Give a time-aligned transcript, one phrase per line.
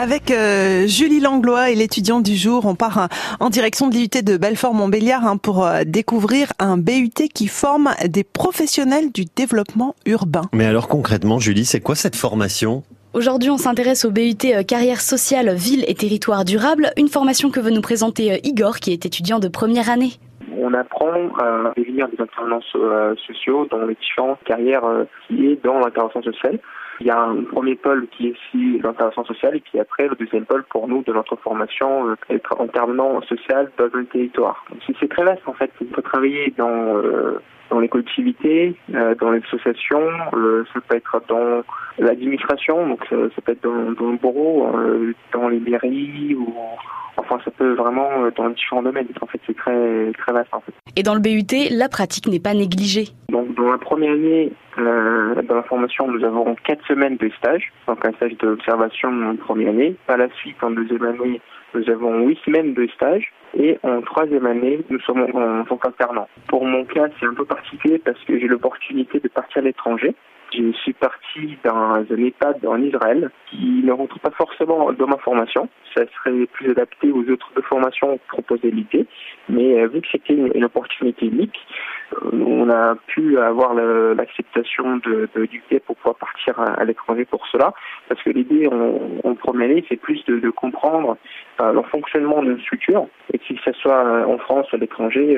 [0.00, 3.06] Avec euh, Julie Langlois et l'étudiant du jour, on part euh,
[3.40, 8.22] en direction de l'IUT de Belfort-Montbéliard hein, pour euh, découvrir un BUT qui forme des
[8.22, 10.42] professionnels du développement urbain.
[10.52, 12.84] Mais alors concrètement, Julie, c'est quoi cette formation?
[13.12, 14.36] Aujourd'hui, on s'intéresse au BUT
[14.68, 19.04] Carrière sociale, ville et territoire durable, une formation que veut nous présenter Igor, qui est
[19.04, 20.12] étudiant de première année.
[20.68, 22.60] On apprend à devenir des intervenants
[23.26, 24.82] sociaux dans les différentes carrières
[25.26, 26.58] qui est dans l'intervention sociale.
[27.00, 30.16] Il y a un premier pôle qui est ici l'intervention sociale et puis après le
[30.16, 34.64] deuxième pôle pour nous de notre formation euh, être intervenant social dans le territoire.
[35.00, 35.70] C'est très vaste en fait.
[35.94, 37.40] Faut travailler dans euh,
[37.70, 40.08] dans les collectivités, euh, dans les associations,
[40.72, 41.62] ça peut être dans
[41.98, 44.72] l'administration, donc ça, peut être dans, dans le bureau,
[45.34, 46.54] dans les mairies ou
[47.18, 49.08] Enfin, ça peut vraiment dans différents domaines.
[49.20, 50.54] En fait, c'est très très vaste.
[50.54, 50.72] En fait.
[50.96, 53.08] Et dans le BUT, la pratique n'est pas négligée.
[53.28, 57.72] Donc, dans la première année, euh, dans la formation, nous avons quatre semaines de stage,
[57.86, 59.96] donc un stage d'observation en première année.
[60.06, 61.40] Par la suite, en deuxième année,
[61.74, 63.32] nous avons huit semaines de stage.
[63.56, 66.28] Et en troisième année, nous sommes en tant qu'alternants.
[66.48, 70.14] Pour mon cas, c'est un peu particulier parce que j'ai l'opportunité de partir à l'étranger.
[70.52, 75.18] Je suis parti dans un EHPAD en Israël qui ne rentre pas forcément dans ma
[75.18, 75.68] formation.
[75.94, 79.06] Ça serait plus adapté aux autres formations proposées l'idée.
[79.48, 81.58] Mais euh, vu que c'était une, opportunité unique,
[82.32, 87.72] on a pu avoir l'acceptation de, de, pour pouvoir partir à, l'étranger pour cela.
[88.08, 91.16] Parce que l'idée en, première année, c'est plus de, de comprendre
[91.60, 93.06] euh, le fonctionnement d'une structure.
[93.32, 95.36] Et que ce soit en France ou à l'étranger,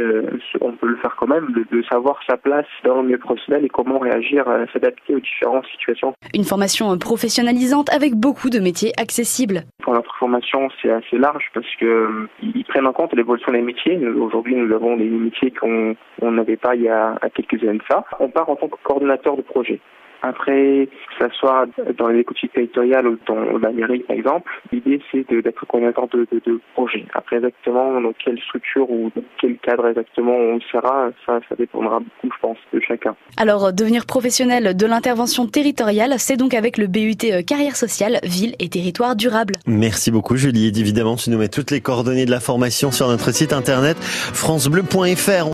[0.60, 3.64] on peut le faire quand même, de, de, savoir sa place dans le milieu professionnel
[3.64, 6.14] et comment réagir, s'adapter aux différentes situations.
[6.34, 9.62] Une formation professionnalisante avec beaucoup de métiers accessibles.
[9.92, 13.98] Notre formation, c'est assez large parce que euh, ils prennent en compte l'évolution des métiers.
[14.06, 18.04] Aujourd'hui, nous avons des métiers qu'on n'avait pas il y a quelques années ça.
[18.20, 19.80] On part en tant que coordonnateur de projet.
[20.22, 21.66] Après, que ce soit
[21.98, 26.26] dans les écoutes territoriales ou dans la mairie, par exemple, l'idée c'est d'être coordinateur de,
[26.30, 27.06] de, de, projet.
[27.14, 32.00] Après, exactement dans quelle structure ou dans quel cadre exactement on sera, ça, ça dépendra
[32.00, 33.16] beaucoup, je pense, de chacun.
[33.36, 38.54] Alors, devenir professionnel de l'intervention territoriale, c'est donc avec le BUT euh, Carrière sociale, ville
[38.58, 39.54] et territoire durable.
[39.66, 40.66] Merci beaucoup, Julie.
[40.66, 43.96] Et évidemment, tu nous mets toutes les coordonnées de la formation sur notre site internet
[44.00, 45.46] francebleu.fr.